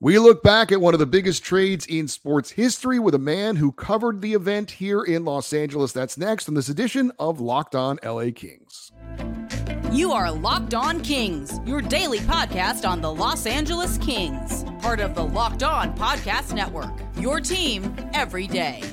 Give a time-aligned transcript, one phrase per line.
[0.00, 3.56] We look back at one of the biggest trades in sports history with a man
[3.56, 5.90] who covered the event here in Los Angeles.
[5.90, 8.92] That's next in this edition of Locked On LA Kings.
[9.90, 15.16] You are Locked On Kings, your daily podcast on the Los Angeles Kings, part of
[15.16, 16.96] the Locked On Podcast Network.
[17.16, 18.84] Your team every day.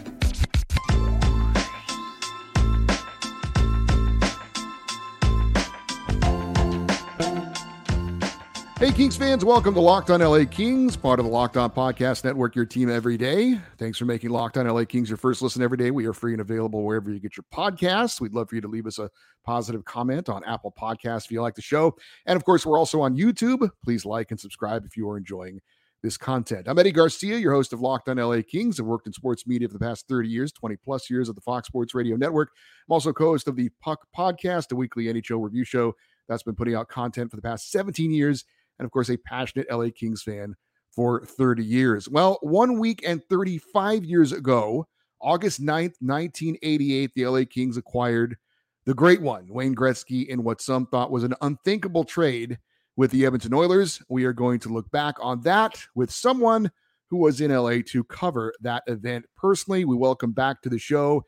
[8.86, 12.24] Hey, Kings fans, welcome to Locked On LA Kings, part of the Locked On Podcast
[12.24, 13.60] Network, your team every day.
[13.80, 15.90] Thanks for making Locked On LA Kings your first listen every day.
[15.90, 18.22] We are free and available wherever you get your podcasts.
[18.22, 19.10] We'd love for you to leave us a
[19.44, 21.96] positive comment on Apple Podcasts if you like the show.
[22.28, 23.68] And of course, we're also on YouTube.
[23.84, 25.62] Please like and subscribe if you are enjoying
[26.04, 26.68] this content.
[26.68, 28.80] I'm Eddie Garcia, your host of Locked On LA Kings.
[28.80, 31.42] I've worked in sports media for the past 30 years, 20 plus years at the
[31.42, 32.50] Fox Sports Radio Network.
[32.88, 35.96] I'm also co host of the Puck Podcast, a weekly NHL review show
[36.28, 38.46] that's been putting out content for the past 17 years
[38.80, 40.56] and of course, a passionate LA Kings fan
[40.92, 42.10] for 30 years.
[42.10, 44.88] Well, one week and 35 years ago,
[45.22, 48.38] August 9th, 1988, the LA Kings acquired
[48.86, 52.60] the great one, Wayne Gretzky, in what some thought was an unthinkable trade
[52.96, 54.02] with the Edmonton Oilers.
[54.10, 56.72] We are going to look back on that with someone
[57.10, 59.86] who was in LA to cover that event personally.
[59.86, 61.26] We welcome back to the show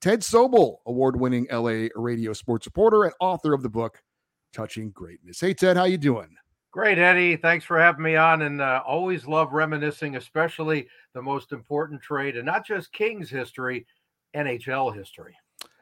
[0.00, 4.02] Ted Sobel, award winning LA radio sports reporter and author of the book
[4.52, 5.40] Touching Greatness.
[5.40, 6.34] Hey, Ted, how you doing?
[6.72, 7.36] Great, Eddie.
[7.36, 8.42] Thanks for having me on.
[8.42, 13.86] And uh, always love reminiscing, especially the most important trade, and not just Kings history,
[14.34, 15.36] NHL history.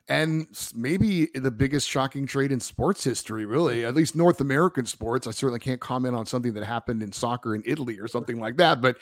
[0.08, 5.28] And maybe the biggest shocking trade in sports history, really, at least North American sports.
[5.28, 8.56] I certainly can't comment on something that happened in soccer in Italy or something like
[8.56, 8.80] that.
[8.80, 8.96] But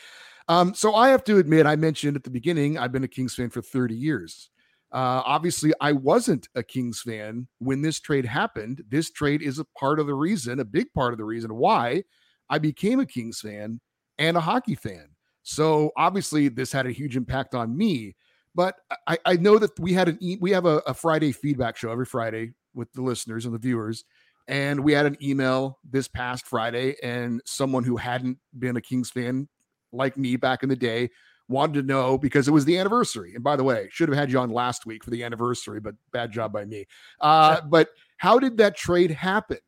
[0.48, 3.34] um, so I have to admit, I mentioned at the beginning, I've been a Kings
[3.34, 4.50] fan for 30 years.
[4.90, 8.82] Uh, obviously, I wasn't a Kings fan when this trade happened.
[8.88, 12.04] This trade is a part of the reason, a big part of the reason why
[12.48, 13.80] I became a Kings fan
[14.18, 15.08] and a hockey fan.
[15.42, 18.16] So obviously, this had a huge impact on me.
[18.54, 21.76] But I, I know that we had an e- we have a, a Friday feedback
[21.76, 24.04] show every Friday with the listeners and the viewers,
[24.48, 29.10] and we had an email this past Friday, and someone who hadn't been a Kings
[29.10, 29.48] fan
[29.92, 31.10] like me back in the day
[31.48, 33.34] wanted to know because it was the anniversary.
[33.34, 35.94] And by the way, should have had you on last week for the anniversary, but
[36.12, 36.86] bad job by me.
[37.20, 37.88] Uh, but
[38.18, 39.58] how did that trade happen?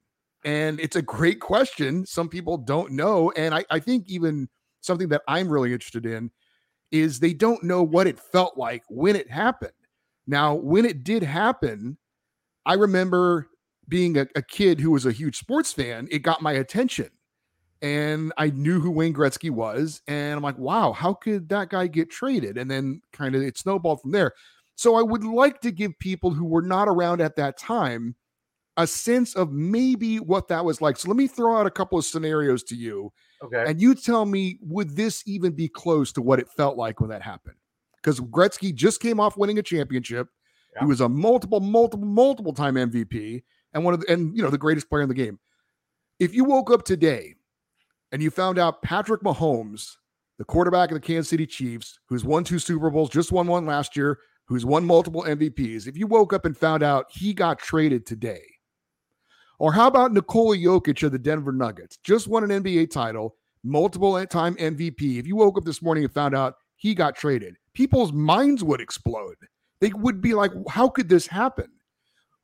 [0.44, 2.06] And it's a great question.
[2.06, 3.30] Some people don't know.
[3.32, 4.48] And I, I think even
[4.80, 6.30] something that I'm really interested in
[6.90, 9.72] is they don't know what it felt like when it happened.
[10.26, 11.98] Now, when it did happen,
[12.66, 13.48] I remember
[13.88, 17.10] being a, a kid who was a huge sports fan, it got my attention
[17.82, 20.02] and I knew who Wayne Gretzky was.
[20.06, 22.58] And I'm like, wow, how could that guy get traded?
[22.58, 24.32] And then kind of it snowballed from there.
[24.76, 28.16] So I would like to give people who were not around at that time
[28.76, 30.96] a sense of maybe what that was like.
[30.96, 33.12] So let me throw out a couple of scenarios to you.
[33.42, 33.64] Okay.
[33.66, 37.10] And you tell me, would this even be close to what it felt like when
[37.10, 37.56] that happened?
[37.96, 40.28] Because Gretzky just came off winning a championship.
[40.74, 40.80] Yeah.
[40.80, 43.42] He was a multiple, multiple, multiple time MVP
[43.74, 45.38] and one of the, and you know, the greatest player in the game.
[46.18, 47.34] If you woke up today
[48.12, 49.96] and you found out Patrick Mahomes,
[50.38, 53.66] the quarterback of the Kansas City Chiefs, who's won two Super Bowls, just won one
[53.66, 57.58] last year, who's won multiple MVPs, if you woke up and found out he got
[57.58, 58.42] traded today,
[59.58, 64.24] or how about Nikola Jokic of the Denver Nuggets, just won an NBA title, multiple
[64.26, 65.18] time MVP.
[65.18, 68.80] If you woke up this morning and found out he got traded, people's minds would
[68.80, 69.36] explode.
[69.80, 71.70] They would be like, how could this happen?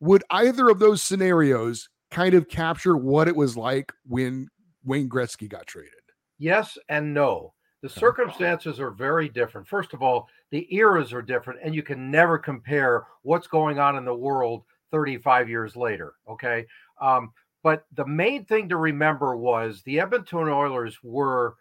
[0.00, 4.48] Would either of those scenarios kind of capture what it was like when
[4.86, 5.92] Wayne Gretzky got traded?
[6.38, 7.52] Yes and no.
[7.82, 9.68] The circumstances are very different.
[9.68, 13.96] First of all, the eras are different, and you can never compare what's going on
[13.96, 16.14] in the world 35 years later.
[16.28, 16.66] Okay.
[17.00, 17.32] Um,
[17.62, 21.56] but the main thing to remember was the Edmonton Oilers were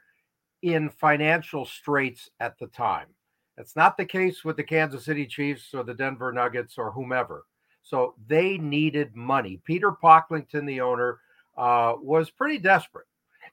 [0.61, 3.07] in financial straits at the time.
[3.57, 7.45] That's not the case with the Kansas City Chiefs or the Denver Nuggets or whomever.
[7.83, 9.61] So they needed money.
[9.63, 11.19] Peter Pocklington, the owner,
[11.57, 13.05] uh, was pretty desperate.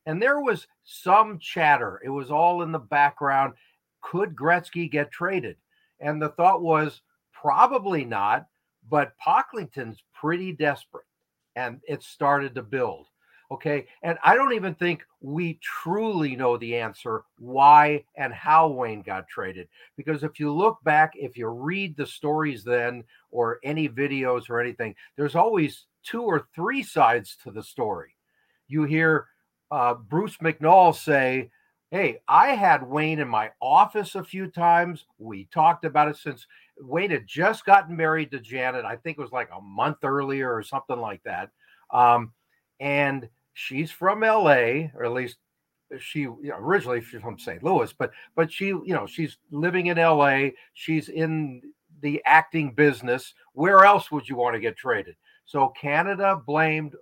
[0.06, 2.00] And there was some chatter.
[2.04, 3.54] It was all in the background.
[4.00, 5.56] Could Gretzky get traded?
[6.00, 7.02] And the thought was
[7.32, 8.46] probably not,
[8.88, 11.06] but Pocklington's pretty desperate.
[11.54, 13.06] And it started to build.
[13.52, 13.87] Okay.
[14.02, 19.28] And I don't even think we truly know the answer why and how Wayne got
[19.28, 19.69] traded.
[19.94, 24.58] Because if you look back, if you read the stories then or any videos or
[24.58, 28.16] anything, there's always two or three sides to the story.
[28.69, 29.26] You hear
[29.72, 31.50] uh, Bruce McNall say,
[31.90, 35.04] Hey, I had Wayne in my office a few times.
[35.19, 36.46] We talked about it since
[36.78, 38.84] Wayne had just gotten married to Janet.
[38.84, 41.50] I think it was like a month earlier or something like that.
[41.90, 42.32] Um,
[42.80, 45.36] and she's from LA, or at least
[45.98, 47.62] she you know, originally from St.
[47.62, 50.54] Louis, but but she you know she's living in L.A.
[50.75, 51.62] She's in
[52.00, 53.34] the acting business.
[53.52, 55.16] Where else would you want to get traded?
[55.44, 56.94] So Canada blamed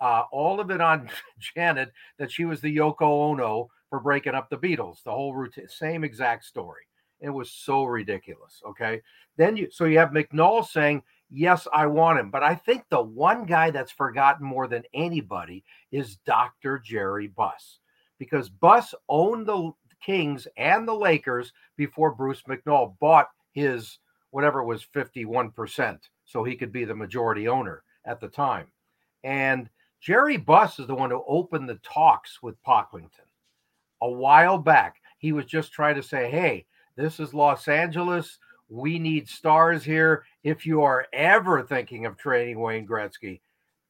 [0.00, 4.50] uh, all of it on Janet that she was the Yoko Ono for breaking up
[4.50, 5.02] the Beatles.
[5.02, 6.82] The whole routine, same exact story.
[7.20, 8.62] It was so ridiculous.
[8.66, 9.02] Okay.
[9.36, 12.30] Then you, so you have McNall saying, Yes, I want him.
[12.30, 15.62] But I think the one guy that's forgotten more than anybody
[15.92, 16.78] is Dr.
[16.78, 17.80] Jerry Buss
[18.18, 19.72] because Buss owned the
[20.02, 23.98] Kings and the Lakers before Bruce McNall bought his
[24.30, 25.98] whatever was 51%.
[26.24, 28.66] So he could be the majority owner at the time.
[29.24, 29.68] And
[30.00, 33.28] Jerry Buss is the one who opened the talks with Pocklington
[34.00, 34.96] a while back.
[35.18, 36.66] He was just trying to say, hey,
[36.96, 38.38] this is Los Angeles.
[38.68, 40.24] We need stars here.
[40.44, 43.40] If you are ever thinking of trading Wayne Gretzky,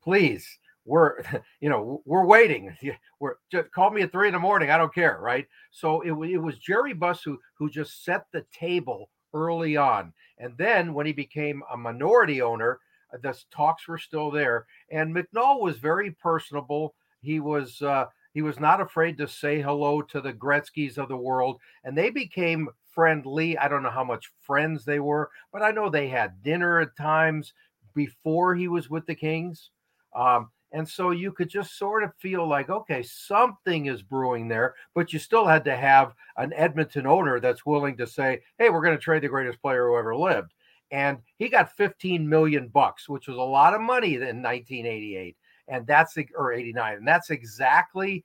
[0.02, 1.22] please, we're
[1.60, 2.76] you know we're waiting.
[3.20, 4.70] We're just call me at three in the morning.
[4.70, 5.44] I don't care, right?
[5.72, 10.56] So it, it was Jerry Buss who who just set the table early on, and
[10.56, 12.78] then when he became a minority owner,
[13.12, 14.66] the talks were still there.
[14.90, 16.94] And McNall was very personable.
[17.20, 21.16] He was uh, he was not afraid to say hello to the Gretzky's of the
[21.16, 23.56] world, and they became friendly.
[23.58, 26.96] I don't know how much friends they were, but I know they had dinner at
[26.96, 27.52] times
[27.94, 29.70] before he was with the Kings.
[30.14, 34.74] Um, and so you could just sort of feel like, okay, something is brewing there,
[34.94, 38.82] but you still had to have an Edmonton owner that's willing to say, hey, we're
[38.82, 40.52] going to trade the greatest player who ever lived.
[40.90, 45.36] And he got 15 million bucks, which was a lot of money in 1988.
[45.68, 46.96] And that's the, or 89.
[46.96, 48.24] And that's exactly,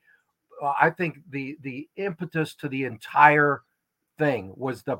[0.62, 3.62] uh, I think, the the impetus to the entire
[4.18, 4.98] thing was the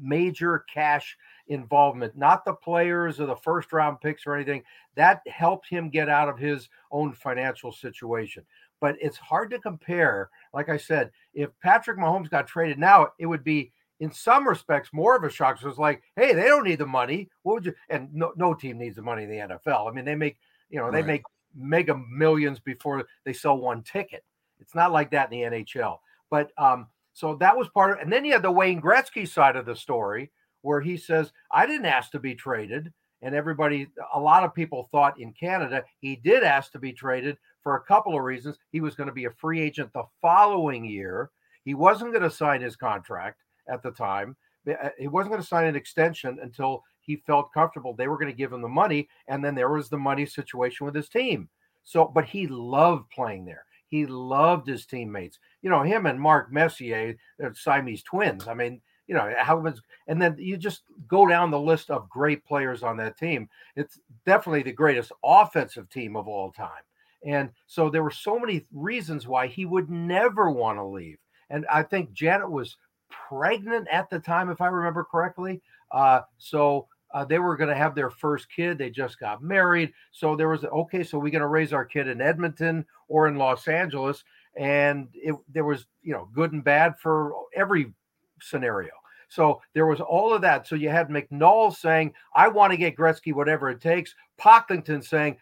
[0.00, 1.16] major cash
[1.48, 4.62] involvement, not the players or the first round picks or anything.
[4.94, 8.44] That helped him get out of his own financial situation.
[8.80, 10.30] But it's hard to compare.
[10.54, 14.90] Like I said, if Patrick Mahomes got traded now, it would be in some respects
[14.92, 15.60] more of a shock.
[15.60, 17.28] So it's like, hey, they don't need the money.
[17.42, 17.74] What would you?
[17.88, 19.88] And no, no team needs the money in the NFL.
[19.88, 20.38] I mean, they make
[20.70, 21.06] you know they right.
[21.06, 21.22] make
[21.54, 24.24] mega millions before they sell one ticket.
[24.60, 25.98] It's not like that in the NHL.
[26.30, 29.56] But um, so that was part of, and then you had the Wayne Gretzky side
[29.56, 30.30] of the story
[30.62, 32.92] where he says, I didn't ask to be traded.
[33.22, 37.36] And everybody, a lot of people thought in Canada, he did ask to be traded
[37.62, 38.56] for a couple of reasons.
[38.72, 41.30] He was going to be a free agent the following year.
[41.64, 44.36] He wasn't going to sign his contract at the time.
[44.68, 47.94] Uh, he wasn't going to sign an extension until he felt comfortable.
[47.94, 49.08] They were going to give him the money.
[49.28, 51.48] And then there was the money situation with his team.
[51.84, 53.64] So, but he loved playing there.
[53.88, 55.38] He loved his teammates.
[55.62, 58.46] You know, him and Mark Messier, they're Siamese twins.
[58.46, 62.08] I mean, you know, how was, and then you just go down the list of
[62.08, 63.48] great players on that team.
[63.74, 66.84] It's definitely the greatest offensive team of all time.
[67.26, 71.18] And so there were so many reasons why he would never want to leave.
[71.50, 72.76] And I think Janet was
[73.10, 75.60] pregnant at the time, if I remember correctly.
[75.90, 78.78] Uh, so uh, they were going to have their first kid.
[78.78, 79.92] They just got married.
[80.12, 83.36] So there was, okay, so we're going to raise our kid in Edmonton or in
[83.36, 84.24] Los Angeles.
[84.56, 87.92] And it, there was, you know, good and bad for every
[88.40, 88.90] scenario.
[89.28, 90.66] So there was all of that.
[90.66, 94.14] So you had McNall saying, I want to get Gretzky whatever it takes.
[94.40, 95.36] Pocklington saying,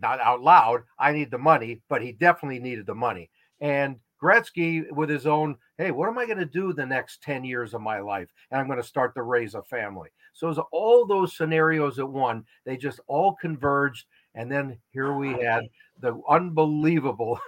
[0.00, 3.30] not out loud, I need the money, but he definitely needed the money.
[3.60, 7.44] And Gretzky with his own, hey, what am I going to do the next 10
[7.44, 8.28] years of my life?
[8.50, 10.10] And I'm going to start to raise a family.
[10.32, 12.44] So it was all those scenarios at one.
[12.64, 14.06] They just all converged.
[14.34, 15.64] And then here we had
[16.00, 17.38] the unbelievable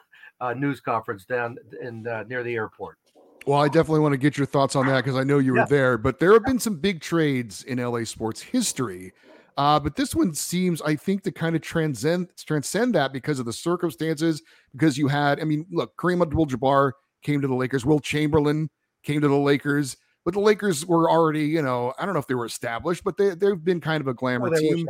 [0.40, 2.98] uh, news conference down in uh, near the airport.
[3.46, 5.58] Well, I definitely want to get your thoughts on that because I know you were
[5.58, 5.66] yeah.
[5.66, 5.98] there.
[5.98, 9.12] But there have been some big trades in LA sports history.
[9.56, 13.46] Uh, but this one seems, I think, to kind of transcend transcend that because of
[13.46, 14.42] the circumstances.
[14.72, 16.92] Because you had, I mean, look, Kareem Abdul-Jabbar
[17.22, 17.84] came to the Lakers.
[17.84, 18.70] Wilt Chamberlain
[19.02, 19.96] came to the Lakers.
[20.24, 23.16] But the Lakers were already, you know, I don't know if they were established, but
[23.16, 24.88] they they've been kind of a glamour well, team.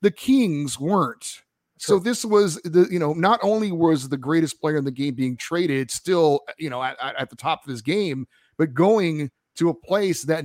[0.00, 1.42] The Kings weren't.
[1.78, 5.14] So this was the, you know, not only was the greatest player in the game
[5.14, 8.26] being traded, still, you know, at, at the top of his game,
[8.58, 10.44] but going to a place that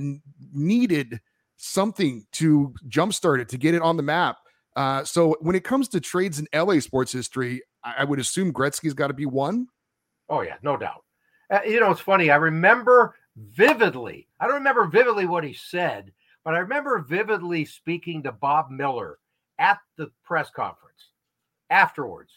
[0.54, 1.20] needed
[1.56, 4.38] something to jumpstart it to get it on the map.
[4.74, 8.52] Uh, so when it comes to trades in LA sports history, I, I would assume
[8.52, 9.68] Gretzky's got to be one.
[10.28, 11.04] Oh yeah, no doubt.
[11.50, 12.30] Uh, you know, it's funny.
[12.30, 14.28] I remember vividly.
[14.40, 16.12] I don't remember vividly what he said,
[16.44, 19.18] but I remember vividly speaking to Bob Miller
[19.58, 21.10] at the press conference
[21.70, 22.32] afterwards.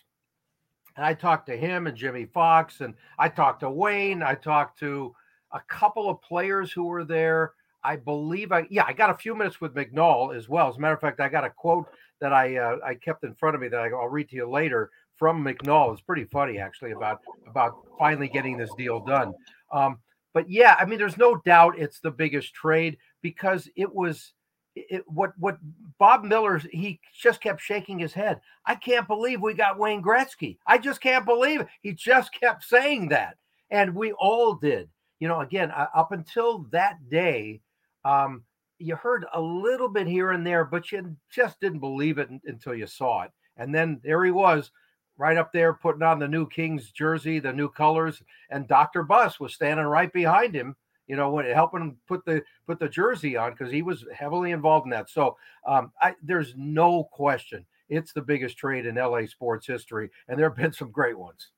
[0.96, 4.22] And I talked to him and Jimmy Fox, and I talked to Wayne.
[4.22, 5.16] I talked to
[5.52, 7.54] a couple of players who were there.
[7.84, 10.70] I believe I yeah I got a few minutes with McNall as well.
[10.70, 11.88] As a matter of fact, I got a quote
[12.22, 14.50] that I uh, I kept in front of me that I, will read to you
[14.50, 15.92] later from McNall.
[15.94, 19.34] It's pretty funny actually about about finally getting this deal done.
[19.72, 20.00] Um,
[20.34, 24.34] but yeah, I mean, there's no doubt it's the biggest trade because it was
[24.76, 25.58] it, what what
[25.98, 28.40] Bob Miller he just kept shaking his head.
[28.66, 30.58] I can't believe we got Wayne Gretzky.
[30.68, 31.68] I just can't believe it.
[31.82, 33.38] He just kept saying that,
[33.70, 34.90] and we all did.
[35.20, 37.62] You know, again, uh, up until that day,
[38.06, 38.44] um,
[38.77, 42.74] you heard a little bit here and there, but you just didn't believe it until
[42.74, 43.32] you saw it.
[43.58, 44.72] And then there he was,
[45.18, 49.03] right up there, putting on the new Kings jersey, the new colors, and Dr.
[49.03, 50.75] Buss was standing right behind him
[51.10, 54.86] you know, helping him put the put the jersey on because he was heavily involved
[54.86, 55.10] in that.
[55.10, 55.36] So
[55.68, 60.48] um, I, there's no question it's the biggest trade in LA sports history, and there
[60.48, 61.50] have been some great ones.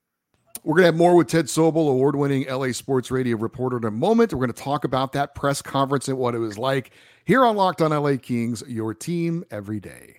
[0.64, 3.84] We're going to have more with Ted Sobel, award winning LA Sports Radio reporter, in
[3.84, 4.32] a moment.
[4.32, 6.92] We're going to talk about that press conference and what it was like
[7.26, 10.18] here on Locked on LA Kings, your team every day.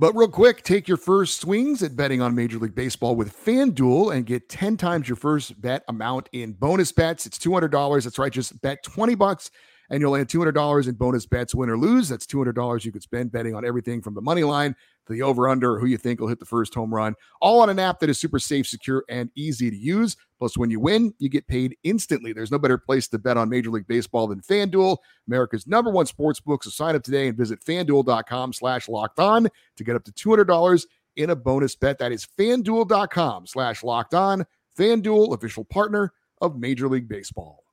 [0.00, 4.14] But real quick, take your first swings at betting on Major League Baseball with FanDuel
[4.14, 7.26] and get 10 times your first bet amount in bonus bets.
[7.26, 8.04] It's $200.
[8.04, 8.32] That's right.
[8.32, 9.50] Just bet 20 bucks
[9.90, 12.08] and you'll land $200 in bonus bets, win or lose.
[12.08, 14.74] That's $200 you could spend betting on everything from the money line
[15.06, 17.70] to the over under, who you think will hit the first home run, all on
[17.70, 20.16] an app that is super safe, secure, and easy to use.
[20.38, 22.32] Plus, when you win, you get paid instantly.
[22.32, 26.06] There's no better place to bet on Major League Baseball than FanDuel, America's number one
[26.06, 26.62] sports book.
[26.62, 30.86] So sign up today and visit fanduel.com slash locked on to get up to $200
[31.16, 31.98] in a bonus bet.
[31.98, 34.46] That is fanduel.com slash locked on.
[34.78, 37.64] FanDuel, official partner of Major League Baseball.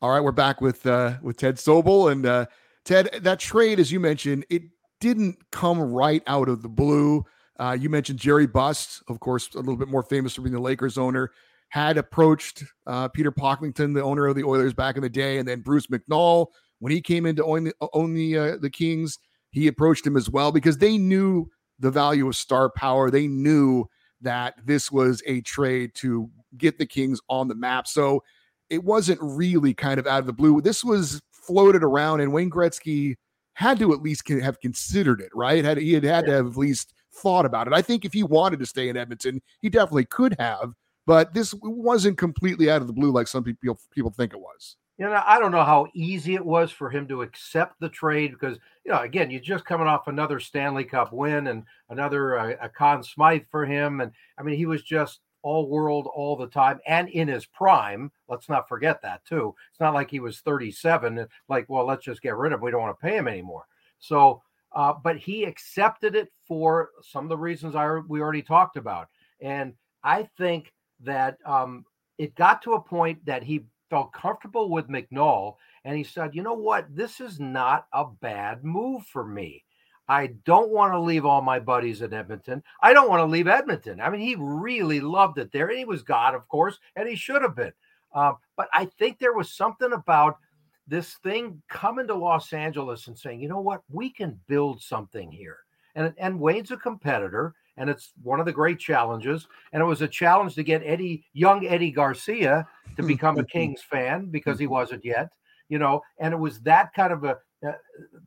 [0.00, 2.46] All right, we're back with uh, with Ted Sobel and uh,
[2.84, 4.62] Ted, that trade, as you mentioned, it
[5.00, 7.24] didn't come right out of the blue.
[7.58, 10.60] Uh, you mentioned Jerry Buss, of course, a little bit more famous for being the
[10.60, 11.32] Lakers owner,
[11.70, 15.48] had approached uh, Peter Pocklington, the owner of the Oilers back in the day, and
[15.48, 16.46] then Bruce McNall
[16.78, 19.18] when he came in to own the, own the, uh, the Kings.
[19.50, 21.50] He approached him as well because they knew
[21.80, 23.10] the value of star power.
[23.10, 23.86] They knew
[24.20, 27.88] that this was a trade to get the Kings on the map.
[27.88, 28.22] So
[28.70, 30.60] it wasn't really kind of out of the blue.
[30.60, 33.16] This was floated around, and Wayne Gretzky
[33.54, 35.64] had to at least have considered it, right?
[35.64, 37.72] Had he had had to have at least thought about it.
[37.72, 40.72] I think if he wanted to stay in Edmonton, he definitely could have,
[41.06, 44.76] but this wasn't completely out of the blue like some people people think it was.
[44.98, 48.32] You know, I don't know how easy it was for him to accept the trade
[48.32, 52.54] because, you know, again, you're just coming off another Stanley Cup win and another uh,
[52.60, 56.46] a Conn Smythe for him, and I mean, he was just all world all the
[56.46, 58.10] time and in his prime.
[58.28, 59.54] Let's not forget that too.
[59.70, 62.64] It's not like he was 37, like, well, let's just get rid of him.
[62.64, 63.66] We don't want to pay him anymore.
[63.98, 64.42] So,
[64.72, 69.08] uh, but he accepted it for some of the reasons I we already talked about.
[69.40, 71.84] And I think that um,
[72.18, 75.54] it got to a point that he felt comfortable with McNall
[75.84, 76.94] and he said, you know what?
[76.94, 79.64] This is not a bad move for me.
[80.08, 82.62] I don't want to leave all my buddies in Edmonton.
[82.82, 84.00] I don't want to leave Edmonton.
[84.00, 85.68] I mean, he really loved it there.
[85.68, 87.72] And he was God, of course, and he should have been.
[88.14, 90.38] Uh, but I think there was something about
[90.86, 95.30] this thing coming to Los Angeles and saying, you know what, we can build something
[95.30, 95.58] here.
[95.94, 99.46] And, and Wayne's a competitor, and it's one of the great challenges.
[99.72, 103.40] And it was a challenge to get Eddie, young Eddie Garcia, to hmm, become a
[103.40, 103.58] hmm, hmm.
[103.58, 105.28] Kings fan because he wasn't yet,
[105.68, 106.00] you know.
[106.18, 107.36] And it was that kind of a
[107.66, 107.72] uh,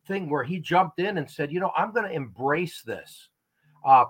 [0.06, 3.28] thing where he jumped in and said, you know, I'm going to embrace this.
[3.84, 4.04] Uh,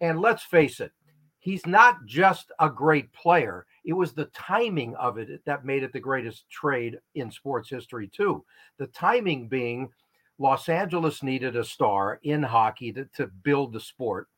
[0.00, 0.92] and let's face it,
[1.38, 3.66] he's not just a great player.
[3.84, 8.08] It was the timing of it that made it the greatest trade in sports history,
[8.08, 8.44] too.
[8.78, 9.88] The timing being
[10.38, 14.28] Los Angeles needed a star in hockey to, to build the sport.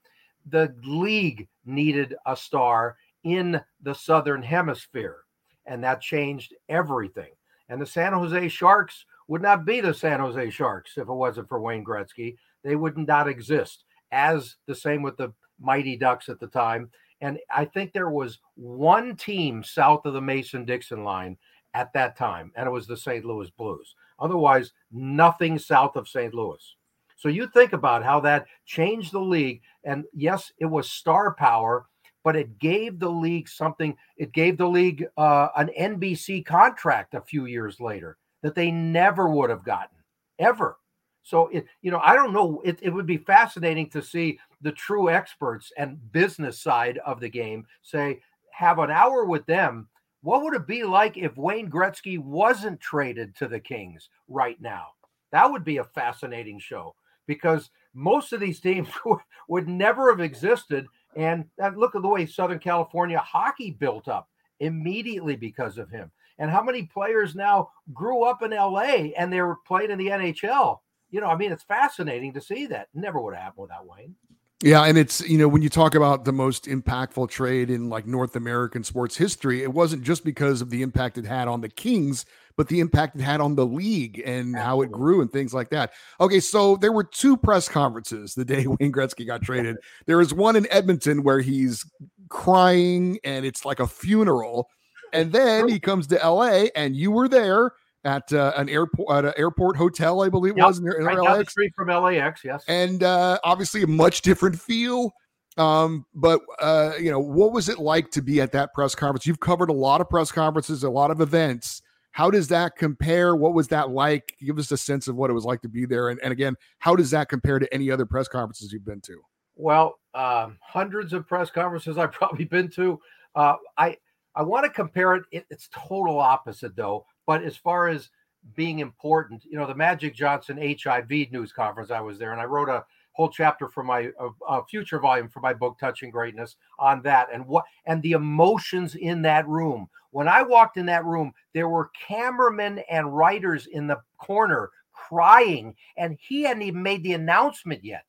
[0.48, 5.18] The league needed a star in the Southern Hemisphere,
[5.66, 7.32] and that changed everything.
[7.68, 11.48] And the San Jose Sharks would not be the San Jose Sharks if it wasn't
[11.48, 12.34] for Wayne Gretzky.
[12.64, 13.84] They would not exist.
[14.10, 16.90] As the same with the Mighty Ducks at the time.
[17.20, 21.36] And I think there was one team south of the Mason Dixon line
[21.74, 23.24] at that time, and it was the St.
[23.24, 23.94] Louis Blues.
[24.18, 26.34] Otherwise, nothing south of St.
[26.34, 26.74] Louis.
[27.14, 29.62] So you think about how that changed the league.
[29.84, 31.86] And yes, it was star power,
[32.24, 33.96] but it gave the league something.
[34.16, 39.28] It gave the league uh, an NBC contract a few years later that they never
[39.28, 39.96] would have gotten
[40.38, 40.76] ever.
[41.22, 42.60] So it, you know, I don't know.
[42.64, 47.28] It, it would be fascinating to see the true experts and business side of the
[47.28, 48.20] game say,
[48.50, 49.88] have an hour with them.
[50.22, 54.88] What would it be like if Wayne Gretzky wasn't traded to the Kings right now?
[55.32, 56.94] That would be a fascinating show
[57.26, 58.88] because most of these teams
[59.48, 60.86] would, never have existed.
[61.16, 64.28] And look at the way Southern California hockey built up
[64.60, 66.10] immediately because of him.
[66.40, 70.08] And how many players now grew up in LA and they were playing in the
[70.08, 70.78] NHL.
[71.10, 72.88] You know, I mean, it's fascinating to see that.
[72.94, 74.16] Never would have happened without Wayne.
[74.62, 78.06] Yeah, and it's you know when you talk about the most impactful trade in like
[78.06, 81.68] North American sports history, it wasn't just because of the impact it had on the
[81.70, 82.26] Kings,
[82.58, 85.70] but the impact it had on the league and how it grew and things like
[85.70, 85.92] that.
[86.20, 89.76] Okay, so there were two press conferences the day Wayne Gretzky got traded.
[90.06, 91.84] There was one in Edmonton where he's
[92.28, 94.68] crying and it's like a funeral,
[95.12, 97.72] and then he comes to LA and you were there
[98.04, 101.18] at uh, an airport at an airport hotel, I believe yep, was in, in right
[101.18, 101.26] LAX.
[101.26, 102.42] down street from LAX.
[102.44, 105.12] Yes, and uh, obviously a much different feel.
[105.56, 109.26] Um, but uh, you know, what was it like to be at that press conference?
[109.26, 111.82] You've covered a lot of press conferences, a lot of events.
[112.12, 113.36] How does that compare?
[113.36, 114.34] What was that like?
[114.40, 116.08] Give us a sense of what it was like to be there.
[116.08, 119.20] And, and again, how does that compare to any other press conferences you've been to?
[119.54, 123.00] Well, um, hundreds of press conferences I've probably been to.
[123.34, 123.96] Uh, I
[124.34, 125.46] I want to compare it, it.
[125.50, 127.06] It's total opposite though.
[127.26, 128.10] But as far as
[128.54, 132.44] being important, you know, the Magic Johnson HIV news conference, I was there and I
[132.44, 134.10] wrote a whole chapter for my
[134.48, 138.94] uh, future volume for my book Touching Greatness on that and what and the emotions
[138.94, 139.88] in that room.
[140.12, 145.74] When I walked in that room, there were cameramen and writers in the corner crying,
[145.96, 148.04] and he hadn't even made the announcement yet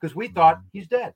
[0.00, 0.68] because we thought mm-hmm.
[0.72, 1.14] he's dead.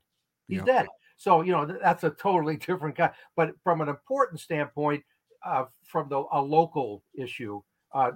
[0.48, 0.64] He's yeah.
[0.64, 0.86] dead.
[1.16, 3.10] So you know that's a totally different guy.
[3.36, 5.02] But from an important standpoint,
[5.44, 7.62] uh, from the a local issue.
[7.94, 8.10] Uh,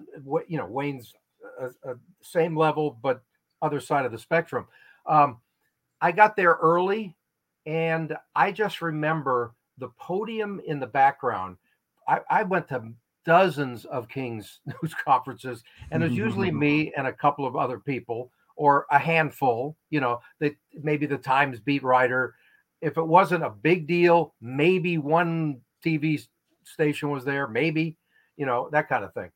[0.47, 1.14] you know, Wayne's
[1.59, 3.23] a, a same level, but
[3.62, 4.66] other side of the spectrum.
[5.07, 5.38] Um,
[6.00, 7.16] I got there early,
[7.66, 11.57] and I just remember the podium in the background.
[12.09, 12.92] I, I went to
[13.25, 18.30] dozens of Kings news conferences, and there's usually me and a couple of other people,
[18.57, 19.76] or a handful.
[19.90, 22.35] You know, that maybe the Times beat writer.
[22.81, 26.27] If it wasn't a big deal, maybe one TV
[26.65, 27.97] station was there, maybe,
[28.37, 29.31] you know, that kind of thing.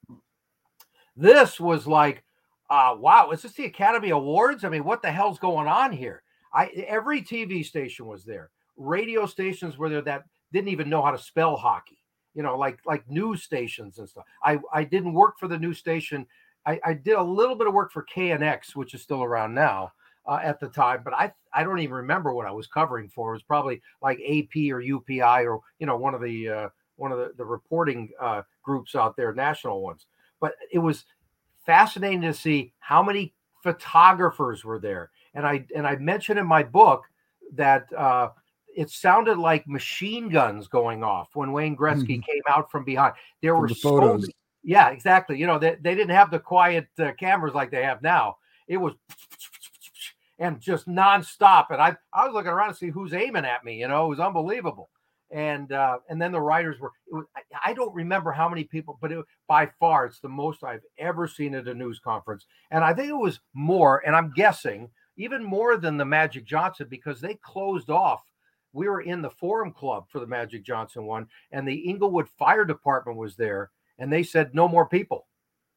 [1.16, 2.24] This was like,
[2.70, 4.64] uh, wow, is this the Academy Awards?
[4.64, 6.22] I mean, what the hell's going on here?
[6.52, 8.50] I every TV station was there.
[8.76, 11.98] Radio stations were there that didn't even know how to spell hockey.
[12.34, 14.24] You know, like like news stations and stuff.
[14.42, 16.26] I I didn't work for the news station.
[16.66, 19.92] I, I did a little bit of work for KNX, which is still around now
[20.26, 23.30] uh, at the time, but I I don't even remember what I was covering for.
[23.30, 27.12] It was probably like AP or UPI or you know one of the uh, one
[27.12, 30.06] of the, the reporting uh, groups out there, national ones.
[30.40, 31.04] But it was
[31.64, 35.10] fascinating to see how many photographers were there.
[35.34, 37.04] And I and I mentioned in my book
[37.54, 38.30] that uh,
[38.76, 42.26] it sounded like machine guns going off when Wayne Gretzky mm.
[42.26, 43.14] came out from behind.
[43.42, 44.20] There from were the so photos.
[44.22, 45.38] Many, yeah, exactly.
[45.38, 48.36] You know, they, they didn't have the quiet uh, cameras like they have now.
[48.66, 48.94] It was
[50.38, 51.66] and just nonstop.
[51.70, 53.80] And I, I was looking around to see who's aiming at me.
[53.80, 54.90] You know, it was unbelievable
[55.34, 56.92] and uh, and then the writers were.
[57.10, 60.62] Was, I, I, don't remember how many people, but it, by far it's the most
[60.62, 64.02] I've ever seen at a news conference, and I think it was more.
[64.06, 68.22] And I'm guessing even more than the Magic Johnson because they closed off.
[68.72, 72.64] We were in the Forum Club for the Magic Johnson one, and the Inglewood Fire
[72.64, 75.26] Department was there, and they said no more people.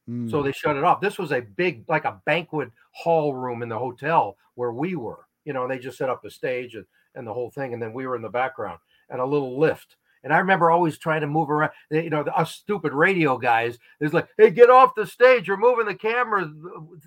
[0.08, 0.30] Mm.
[0.30, 1.00] So they shut it off.
[1.00, 5.26] This was a big, like a banquet hall room in the hotel where we were.
[5.44, 7.92] You know, they just set up a stage and, and the whole thing, and then
[7.92, 8.78] we were in the background
[9.10, 9.96] and a little lift.
[10.24, 11.70] And I remember always trying to move around.
[11.90, 15.46] You know, us stupid radio guys is like, "Hey, get off the stage!
[15.46, 16.50] You're moving the camera,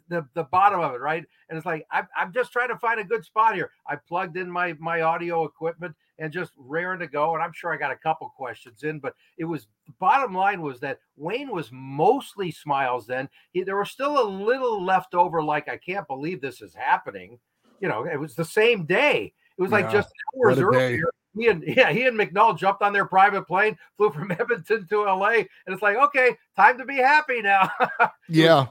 [0.08, 3.00] the, the bottom of it, right?" And it's like, I'm, I'm just trying to find
[3.00, 3.72] a good spot here.
[3.86, 7.34] I plugged in my my audio equipment and just raring to go.
[7.34, 10.62] And I'm sure I got a couple questions in, but it was the bottom line
[10.62, 13.08] was that Wayne was mostly smiles.
[13.08, 16.74] Then he, there was still a little left over, like I can't believe this is
[16.74, 17.40] happening.
[17.80, 19.34] You know, it was the same day.
[19.58, 20.98] It was yeah, like just hours earlier.
[20.98, 21.02] Day
[21.38, 25.04] he and yeah, he and McNall jumped on their private plane, flew from Edmonton to
[25.04, 27.72] LA, and it's like, okay, time to be happy now.
[28.30, 28.68] yeah.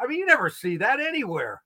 [0.00, 1.62] I mean, you never see that anywhere.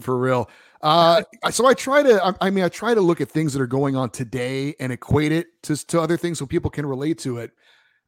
[0.00, 0.50] For real.
[0.82, 3.68] Uh, so I try to, I mean, I try to look at things that are
[3.68, 7.38] going on today and equate it to, to other things so people can relate to
[7.38, 7.52] it.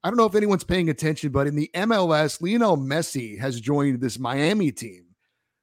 [0.02, 4.00] I don't know if anyone's paying attention, but in the MLS, Lionel Messi has joined
[4.00, 5.06] this Miami team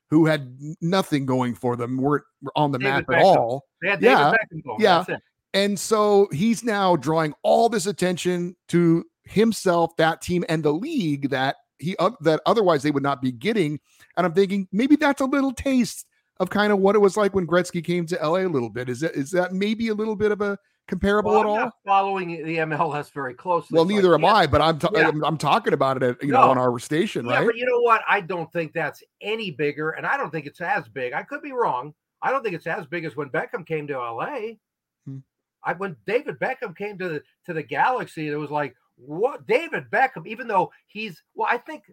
[0.09, 2.23] who had nothing going for them, weren't
[2.55, 3.31] on the David map Beckham.
[3.31, 3.65] at all.
[3.83, 4.33] yeah,
[4.79, 5.05] yeah.
[5.53, 11.29] And so he's now drawing all this attention to himself, that team, and the league
[11.29, 13.79] that he uh, that otherwise they would not be getting.
[14.17, 16.05] And I'm thinking maybe that's a little taste
[16.41, 18.89] of kind of what it was like when Gretzky came to LA a little bit.
[18.89, 21.71] Is that is that maybe a little bit of a comparable well, at all?
[21.85, 23.75] following the MLS very closely.
[23.75, 25.07] Well, neither am I, but I'm, t- yeah.
[25.07, 26.41] I'm, I'm talking about it, at, you no.
[26.41, 27.45] know, on our station, yeah, right?
[27.45, 28.01] But you know what?
[28.09, 31.13] I don't think that's any bigger, and I don't think it's as big.
[31.13, 31.93] I could be wrong.
[32.23, 34.53] I don't think it's as big as when Beckham came to LA.
[35.05, 35.19] Hmm.
[35.63, 38.75] I when David Beckham came to the to the Galaxy, it was like,
[39.05, 41.83] what David Beckham, even though he's well, I think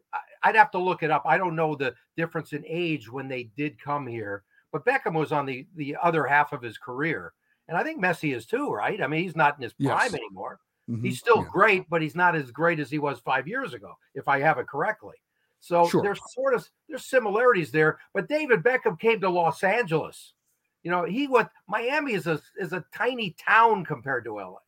[0.42, 1.22] I'd have to look it up.
[1.24, 5.32] I don't know the difference in age when they did come here, but Beckham was
[5.32, 7.32] on the the other half of his career,
[7.68, 9.02] and I think Messi is too, right?
[9.02, 10.14] I mean, he's not in his prime yes.
[10.14, 10.60] anymore.
[10.88, 11.04] Mm-hmm.
[11.04, 11.48] He's still yeah.
[11.50, 14.58] great, but he's not as great as he was five years ago, if I have
[14.58, 15.16] it correctly.
[15.60, 16.02] So sure.
[16.02, 17.98] there's sort of there's similarities there.
[18.14, 20.34] But David Beckham came to Los Angeles.
[20.82, 24.58] You know, he went Miami is a is a tiny town compared to LA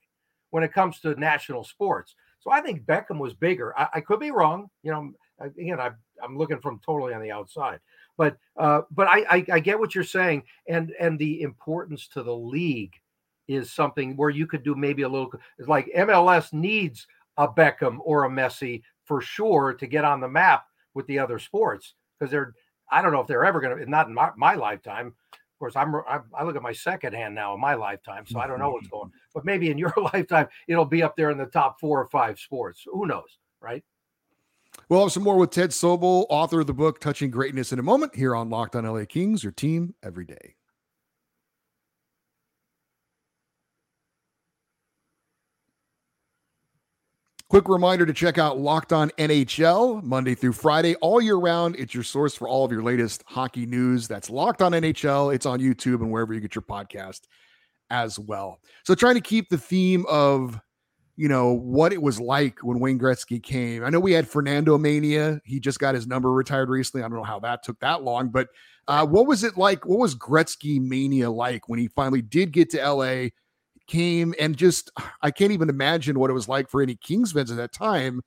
[0.51, 2.15] when it comes to national sports.
[2.41, 3.79] So I think Beckham was bigger.
[3.79, 4.69] I, I could be wrong.
[4.83, 5.91] You know, again, I,
[6.23, 7.81] I'm looking from totally on the outside,
[8.17, 12.23] but uh, but I, I, I get what you're saying, and and the importance to
[12.23, 12.95] the league
[13.49, 15.33] is something where you could do maybe a little.
[15.59, 20.65] Like MLS needs a Beckham or a Messi for sure to get on the map
[20.95, 22.55] with the other sports because they're.
[22.93, 23.89] I don't know if they're ever going to.
[23.89, 25.15] Not in my, my lifetime
[25.61, 28.49] course, I'm, I'm, i look at my second hand now in my lifetime, so I
[28.49, 29.13] don't know what's going.
[29.33, 32.41] But maybe in your lifetime, it'll be up there in the top four or five
[32.41, 32.83] sports.
[32.93, 33.85] Who knows, right?
[34.89, 37.83] We'll have some more with Ted Sobel, author of the book Touching Greatness in a
[37.83, 40.57] moment here on Locked On LA Kings, your team every day.
[47.51, 51.75] Quick reminder to check out Locked On NHL Monday through Friday, all year round.
[51.75, 54.07] It's your source for all of your latest hockey news.
[54.07, 55.35] That's Locked On NHL.
[55.35, 57.23] It's on YouTube and wherever you get your podcast
[57.91, 58.61] as well.
[58.85, 60.61] So, trying to keep the theme of,
[61.17, 63.85] you know, what it was like when Wayne Gretzky came.
[63.85, 65.41] I know we had Fernando Mania.
[65.45, 67.03] He just got his number retired recently.
[67.03, 68.47] I don't know how that took that long, but
[68.87, 69.85] uh, what was it like?
[69.85, 73.31] What was Gretzky Mania like when he finally did get to LA?
[73.91, 77.51] Came and just I can't even imagine what it was like for any Kings fans
[77.51, 78.23] at that time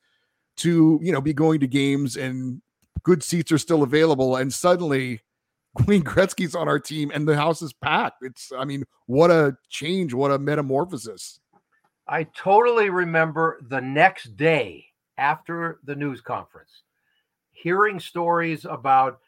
[0.57, 2.61] to you know be going to games and
[3.03, 5.21] good seats are still available and suddenly
[5.87, 8.17] Wayne Gretzky's on our team and the house is packed.
[8.21, 11.39] It's I mean what a change, what a metamorphosis.
[12.07, 14.85] I totally remember the next day
[15.17, 16.83] after the news conference
[17.53, 19.19] hearing stories about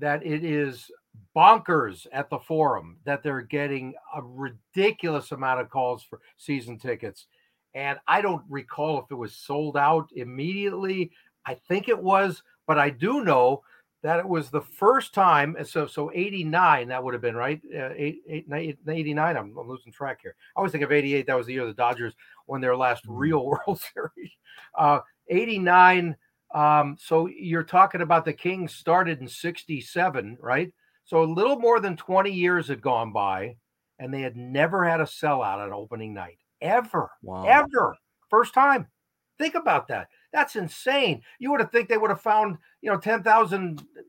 [0.00, 0.90] that it is
[1.36, 7.26] bonkers at the forum that they're getting a ridiculous amount of calls for season tickets.
[7.74, 11.10] And I don't recall if it was sold out immediately.
[11.44, 13.62] I think it was, but I do know
[14.04, 15.56] that it was the first time.
[15.64, 17.60] So, so 89, that would have been right.
[17.74, 20.36] Uh, eight, eight, 89, I'm, I'm, losing track here.
[20.54, 21.26] I always think of 88.
[21.26, 22.14] That was the year the Dodgers
[22.46, 23.16] won their last mm-hmm.
[23.16, 24.32] real World Series.
[24.78, 26.16] Uh, 89.
[26.54, 30.72] Um, so you're talking about the Kings started in 67, right?
[31.04, 33.56] So a little more than 20 years had gone by,
[33.98, 36.38] and they had never had a sellout on opening night.
[36.60, 37.10] Ever.
[37.22, 37.44] Wow.
[37.44, 37.96] Ever.
[38.30, 38.86] First time.
[39.38, 40.08] Think about that.
[40.32, 41.22] That's insane.
[41.38, 44.02] You would have think they would have found, you know, 10,000 uh,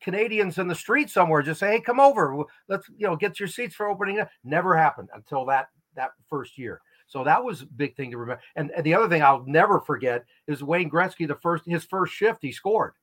[0.00, 2.36] Canadians in the street somewhere just say, "Hey, come over.
[2.68, 6.80] Let's, you know, get your seats for opening." Never happened until that that first year.
[7.06, 8.42] So that was a big thing to remember.
[8.56, 12.14] And, and the other thing I'll never forget is Wayne Gretzky the first his first
[12.14, 12.94] shift he scored.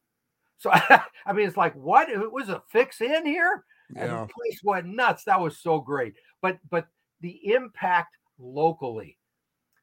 [0.59, 0.69] So
[1.25, 3.65] I mean, it's like, what it was a fix in here?
[3.95, 4.03] Yeah.
[4.03, 5.23] And the place went nuts.
[5.23, 6.13] That was so great.
[6.41, 6.87] But but
[7.21, 9.17] the impact locally,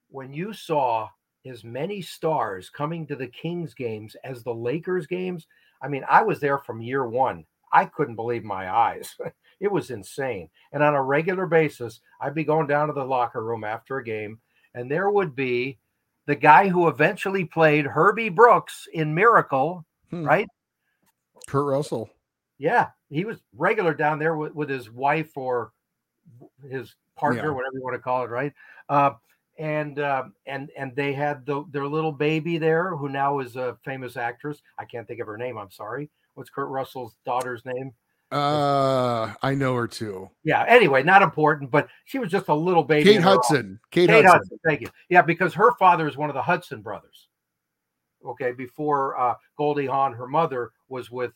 [0.09, 1.09] when you saw
[1.45, 5.47] as many stars coming to the Kings games as the Lakers games,
[5.83, 7.45] I mean, I was there from year one.
[7.73, 9.15] I couldn't believe my eyes.
[9.61, 10.49] it was insane.
[10.73, 14.05] And on a regular basis, I'd be going down to the locker room after a
[14.05, 14.39] game,
[14.75, 15.79] and there would be
[16.27, 20.25] the guy who eventually played Herbie Brooks in Miracle, hmm.
[20.25, 20.49] right?
[21.47, 22.11] Kurt Russell.
[22.59, 25.73] Yeah, he was regular down there with, with his wife or
[26.69, 27.51] his partner, yeah.
[27.51, 28.53] whatever you want to call it, right?
[28.89, 29.13] Uh,
[29.59, 33.77] and uh, and and they had the, their little baby there, who now is a
[33.85, 34.61] famous actress.
[34.79, 35.59] I can't think of her name.
[35.59, 36.11] I'm sorry.
[36.35, 37.93] What's Kurt Russell's daughter's name?
[38.33, 40.29] Uh, I know her too.
[40.45, 40.65] Yeah.
[40.67, 43.13] Anyway, not important, but she was just a little baby.
[43.13, 43.79] Kate Hudson.
[43.91, 44.41] Kate, Kate Hudson.
[44.41, 44.59] Hudson.
[44.65, 44.89] Thank you.
[45.09, 47.29] Yeah, because her father is one of the Hudson brothers.
[48.25, 51.33] Okay, before uh, Goldie Hawn, her mother, was with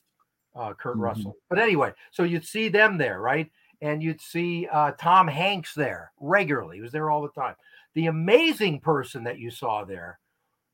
[0.55, 1.03] uh, Kurt mm-hmm.
[1.03, 1.37] Russell.
[1.49, 3.51] But anyway, so you'd see them there, right?
[3.83, 6.77] And you'd see uh, Tom Hanks there regularly.
[6.77, 7.55] He was there all the time.
[7.95, 10.19] The amazing person that you saw there,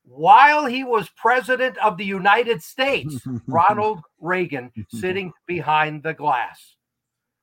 [0.04, 6.76] while he was president of the United States, Ronald Reagan, sitting behind the glass.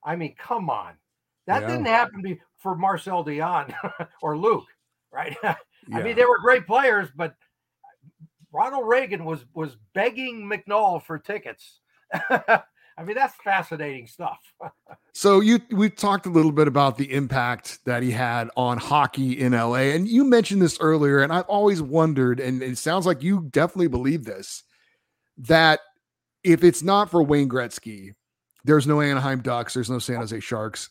[0.04, 0.94] I mean, come on.
[1.46, 1.68] That yeah.
[1.68, 3.74] didn't happen for Marcel Dionne
[4.22, 4.64] or Luc,
[5.12, 5.36] right?
[5.42, 5.56] I
[5.88, 6.02] yeah.
[6.02, 7.34] mean, they were great players, but
[8.54, 11.80] Ronald Reagan was was begging McNall for tickets.
[12.96, 14.38] I mean, that's fascinating stuff.
[15.12, 19.40] so you we talked a little bit about the impact that he had on hockey
[19.40, 23.24] in LA, and you mentioned this earlier, and I've always wondered, and it sounds like
[23.24, 24.62] you definitely believe this,
[25.36, 25.80] that
[26.44, 28.14] if it's not for Wayne Gretzky,
[28.62, 30.90] there's no Anaheim Ducks, there's no San Jose Sharks.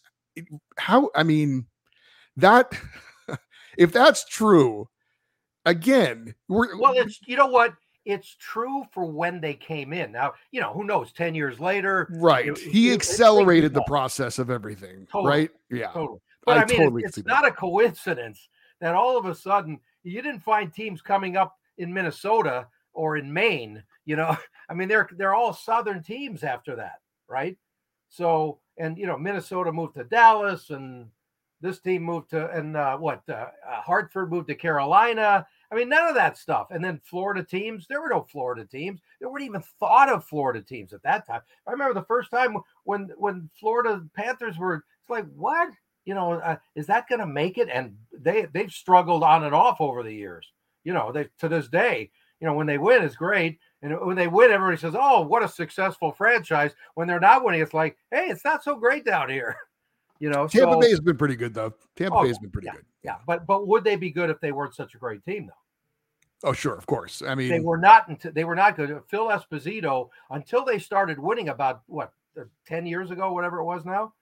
[0.78, 1.68] How I mean
[2.36, 2.74] that
[3.78, 4.90] if that's true,
[5.66, 7.74] again, we're well, it's you know what?
[8.06, 10.12] It's true for when they came in.
[10.12, 11.14] Now, you know, who knows?
[11.14, 12.48] Ten years later, right?
[12.48, 15.30] it- he it- it- accelerated the process of everything, Totally.
[15.30, 15.52] right?
[15.72, 16.20] Yeah, Totally.
[16.46, 18.50] But I I, mean, totally it's, it's not a coincidence
[18.82, 23.32] that all of a sudden you didn't find teams coming up in Minnesota or in
[23.32, 23.82] Maine.
[24.06, 24.36] You know,
[24.70, 27.00] I mean, they're they're all Southern teams after that,
[27.30, 27.58] right?
[28.10, 31.08] So, and you know, Minnesota moved to Dallas, and
[31.64, 35.48] this team moved to, and uh, what uh, uh, Hartford moved to Carolina.
[35.72, 36.68] I mean, none of that stuff.
[36.70, 39.00] And then Florida teams, there were no Florida teams.
[39.20, 41.42] There weren't even thought of Florida teams at that time.
[41.66, 44.84] I remember the first time when when Florida Panthers were.
[45.02, 45.70] It's like what
[46.06, 47.70] you know uh, is that going to make it?
[47.70, 50.52] And they they've struggled on and off over the years.
[50.84, 52.12] You know, they to this day.
[52.42, 53.58] You know, when they win, it's great.
[53.82, 57.62] And when they win, everybody says, "Oh, what a successful franchise." When they're not winning,
[57.62, 59.56] it's like, "Hey, it's not so great down here."
[60.24, 61.74] You know, Tampa so, Bay has been pretty good though.
[61.98, 62.76] Tampa Oh, Bay has been pretty yeah.
[62.76, 62.86] good.
[63.04, 66.48] yeah, but but would they be good if they weren't such a great team though?
[66.50, 67.22] Oh, sure, of course.
[67.22, 69.02] I mean, they were not until they were not good.
[69.10, 72.14] Phil Esposito, until they started winning about what
[72.66, 74.14] ten years ago, whatever it was now.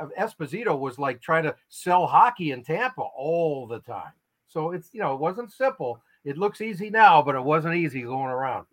[0.00, 4.12] uh, Esposito was like trying to sell hockey in Tampa all the time.
[4.48, 6.00] So it's you know it wasn't simple.
[6.24, 8.64] It looks easy now, but it wasn't easy going around.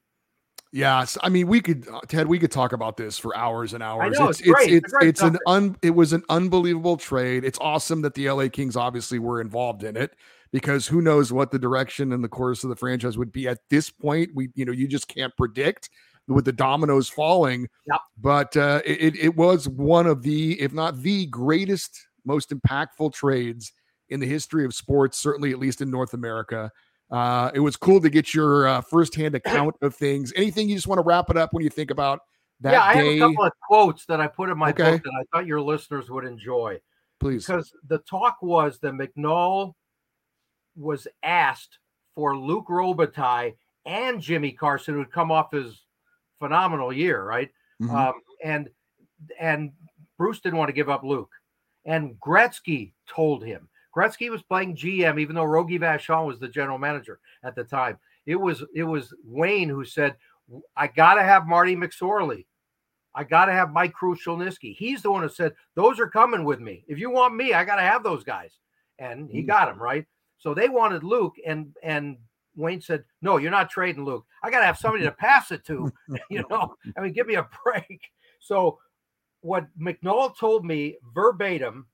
[0.72, 3.82] Yes, I mean we could uh, Ted, we could talk about this for hours and
[3.82, 4.20] hours.
[4.20, 4.74] know, it's it's great.
[4.74, 7.44] it's It's it's an un it was an unbelievable trade.
[7.44, 10.16] It's awesome that the LA Kings obviously were involved in it
[10.52, 13.60] because who knows what the direction and the course of the franchise would be at
[13.72, 14.30] this point.
[14.36, 15.90] We you know you just can't predict
[16.28, 17.68] with the dominoes falling.
[17.88, 18.02] Yep.
[18.22, 23.72] But uh, it- it was one of the if not the greatest most impactful trades
[24.10, 26.72] in the history of sports, certainly at least in North America.
[27.12, 30.32] Uh, it was cool to get your uh, firsthand account of things.
[30.36, 32.22] Anything you just want to wrap it up when you think about
[32.62, 34.92] that yeah, I day, have a couple of quotes that I put in my Okay.
[34.92, 36.80] book that I thought your listeners would enjoy.
[37.20, 37.46] please?
[37.46, 39.74] because the talk was that McNall
[40.76, 41.80] was asked
[42.16, 45.86] for Luc Robitaille and Jimmy Carson, who'd come off his
[46.38, 47.50] phenomenal year, right?
[47.82, 47.94] Mhm.
[47.94, 48.70] Um, and
[49.40, 49.72] and
[50.18, 51.30] Bruce didn't want to give up Luc,
[51.86, 53.69] and Gretzky told him.
[53.96, 57.98] Gretzky was playing GM, even though Rogie Vachon was the general manager at the time.
[58.26, 60.16] It was it was Wayne who said,
[60.76, 62.46] "I got to have Marty McSorley."
[63.16, 64.76] I got to have Mike Krushelnyski.
[64.76, 66.84] He's the one who said, Those are coming with me.
[66.88, 68.60] If you want me, I got to have those guys.
[69.00, 69.74] And he got hmm.
[69.74, 70.06] him, right?
[70.38, 72.18] So they wanted Luc, and and
[72.56, 74.26] Wayne said, No, you're not trading Luc.
[74.44, 75.92] I got to have somebody to pass it to.
[76.30, 78.02] you know, I mean, give me a break.
[78.40, 78.80] So
[79.42, 81.88] what McNall told me verbatim,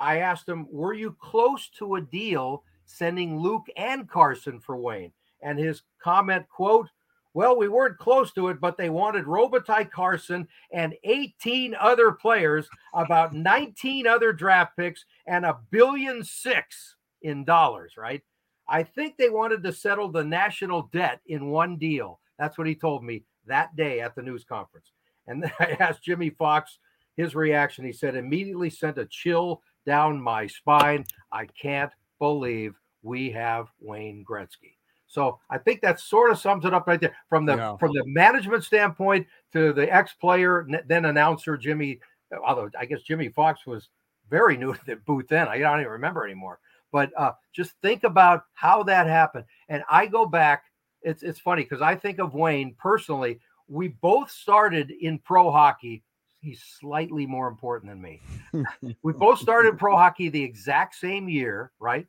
[0.00, 5.12] I asked him, Were you close to a deal sending Luc and Carson for Wayne?
[5.42, 6.88] And his comment, quote,
[7.34, 12.68] well, we weren't close to it, but they wanted Robitaille Carson and 18 other players,
[12.94, 18.22] about 19 other draft picks, and a billion six in dollars, right?
[18.68, 22.18] I think they wanted to settle the national debt in one deal.
[22.38, 24.90] That's what he told me that day at the news conference.
[25.26, 26.78] And I asked Jimmy Fox
[27.16, 27.84] his reaction.
[27.84, 31.06] He said, immediately sent a chill down my spine.
[31.32, 34.76] I can't believe we have Wayne Gretzky.
[35.06, 37.76] So I think that sort of sums it up right there from the Yeah.
[37.78, 42.00] from the management standpoint to the ex-player, then announcer Jimmy.
[42.46, 43.88] Although I guess Jimmy Fox was
[44.28, 46.60] very new to the booth then, I don't even remember anymore.
[46.92, 49.46] But uh, just think about how that happened.
[49.70, 50.64] And I go back.
[51.00, 53.40] It's it's funny because I think of Wayne personally.
[53.68, 56.02] We both started in pro hockey.
[56.40, 58.20] He's slightly more important than me.
[59.02, 62.06] we both started pro hockey the exact same year, right?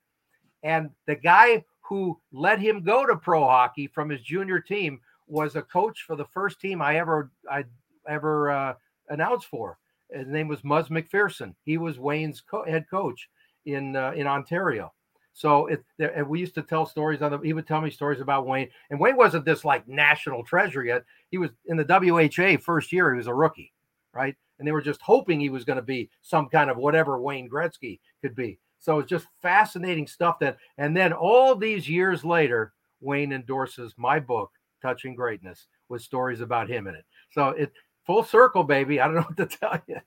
[0.63, 5.56] And the guy who let him go to pro hockey from his junior team was
[5.56, 7.63] a coach for the first team I ever I
[8.08, 8.74] ever uh,
[9.10, 9.78] announced for.
[10.12, 11.56] His name was Muzz MacPherson.
[11.65, 13.30] He was Wayne's co- head coach
[13.65, 14.94] in uh, in Ontario.
[15.34, 17.38] So it there, and we used to tell stories on the.
[17.39, 21.04] He would tell me stories about Wayne, and Wayne wasn't this like national treasure yet.
[21.32, 23.13] He was in the WHA first year.
[23.13, 23.72] He was a rookie,
[24.13, 24.36] right?
[24.58, 27.50] And they were just hoping he was going to be some kind of whatever Wayne
[27.50, 28.60] Gretzky could be.
[28.80, 30.39] So it's just fascinating stuff.
[30.39, 36.41] That and then all these years later, Wayne endorses my book, Touching Greatness, with stories
[36.41, 37.06] about him in it.
[37.32, 37.72] So it
[38.06, 39.00] full circle, baby.
[39.00, 39.98] I don't know what to tell you.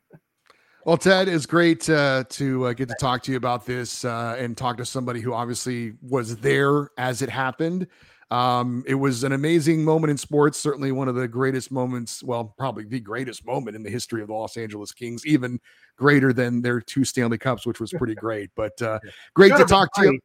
[0.85, 4.35] Well, Ted, it's great uh, to uh, get to talk to you about this uh,
[4.37, 7.87] and talk to somebody who obviously was there as it happened.
[8.33, 12.55] Um, it was an amazing moment in sports, certainly one of the greatest moments, well,
[12.57, 15.61] probably the greatest moment in the history of the Los Angeles Kings, even
[15.99, 18.49] greater than their two Stanley Cups, which was pretty great.
[18.57, 19.01] But uh,
[19.35, 20.09] great to Should've been talk to you.
[20.11, 20.21] three.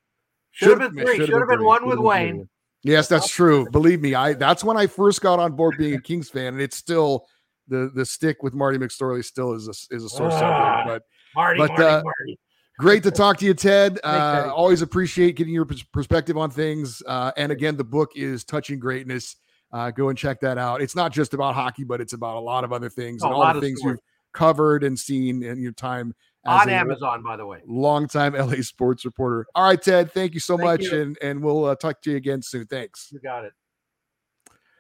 [0.52, 1.18] Should have been three.
[1.18, 1.66] Should have been three.
[1.66, 2.36] one with Should've been Wayne.
[2.38, 2.48] three.
[2.94, 3.68] Yes, that's true.
[3.72, 6.62] Believe me, I that's when I first got on board being a Kings fan, and
[6.62, 7.26] it's still
[7.68, 10.40] the the stick with Marty McSorley still is a is a sore Ah.
[10.40, 10.88] subject.
[10.88, 11.04] But
[11.36, 12.40] Marty, But, Marty, uh, Marty.
[12.80, 14.00] Great to talk to you, Ted.
[14.04, 17.02] Uh, always appreciate getting your perspective on things.
[17.08, 19.36] Uh, and again, the book is Touching Greatness.
[19.72, 20.82] Uh, go and check that out.
[20.82, 23.36] It's not just about hockey, but it's about a lot of other things oh, and
[23.36, 23.96] all the things stories.
[23.96, 24.02] you've
[24.34, 26.14] covered and seen in your time
[26.46, 27.60] on Amazon, by the way.
[27.68, 29.46] Longtime LA sports reporter.
[29.56, 30.12] All right, Ted.
[30.12, 31.02] Thank you so thank much, you.
[31.02, 32.66] and and we'll uh, talk to you again soon.
[32.66, 33.10] Thanks.
[33.12, 33.54] You got it.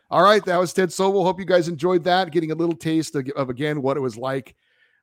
[0.09, 1.23] All right, that was Ted Sobel.
[1.23, 2.31] Hope you guys enjoyed that.
[2.31, 4.55] Getting a little taste of, of again what it was like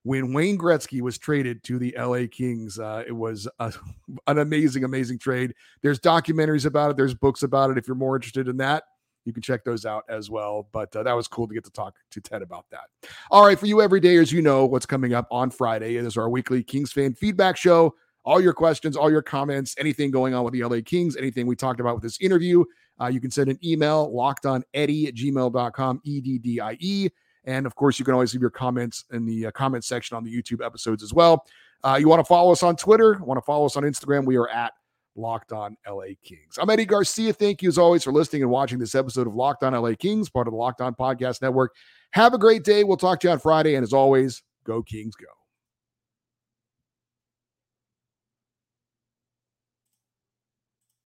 [0.04, 2.78] when Wayne Gretzky was traded to the LA Kings.
[2.78, 3.72] Uh, it was a,
[4.26, 5.54] an amazing, amazing trade.
[5.82, 6.96] There's documentaries about it.
[6.96, 7.78] There's books about it.
[7.78, 8.84] If you're more interested in that,
[9.24, 10.68] you can check those out as well.
[10.72, 12.84] But uh, that was cool to get to talk to Ted about that.
[13.30, 15.96] All right, for you everydayers, you know what's coming up on Friday.
[15.96, 17.94] It is our weekly Kings fan feedback show.
[18.26, 21.56] All your questions, all your comments, anything going on with the LA Kings, anything we
[21.56, 22.64] talked about with this interview,
[23.00, 26.76] uh, you can send an email locked on Eddie at gmail.com, E D D I
[26.80, 27.08] E.
[27.44, 30.24] And of course, you can always leave your comments in the uh, comment section on
[30.24, 31.44] the YouTube episodes as well.
[31.83, 34.37] Uh, you want to follow us on Twitter, want to follow us on Instagram, we
[34.37, 34.72] are at
[35.16, 36.59] Locked On LA Kings.
[36.59, 37.33] I'm Eddie Garcia.
[37.33, 40.28] Thank you as always for listening and watching this episode of Locked On LA Kings,
[40.28, 41.74] part of the Locked On Podcast Network.
[42.12, 42.85] Have a great day.
[42.85, 43.74] We'll talk to you on Friday.
[43.74, 45.43] And as always, go Kings, go.